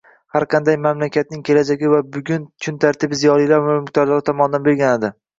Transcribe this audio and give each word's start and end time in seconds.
Har 0.35 0.43
qanday 0.51 0.75
mamlakatning 0.85 1.41
kelajagi 1.49 1.91
va 1.91 1.99
kun 2.29 2.47
tartibi 2.85 3.19
ziyolilar 3.19 3.61
va 3.67 3.75
mulkdorlar 3.75 4.25
tomonidan 4.31 4.65
belgilanadi 4.69 5.13